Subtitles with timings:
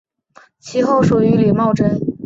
[0.59, 2.01] 其后属于李茂贞。